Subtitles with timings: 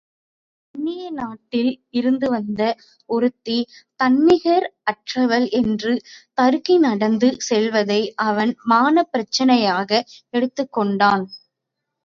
[0.75, 1.69] அந்நிய நாட்டில்
[1.91, 2.61] இருந்துவந்த
[3.09, 3.57] ஒருத்தி
[3.99, 5.93] தன்னிகர் அற்றவள் என்று
[6.33, 9.91] தருக்கி நடந்து செல்வதை அவன் மானப் பிரச்சனையாக
[10.33, 11.25] எடுத்துக்கொண்டான்.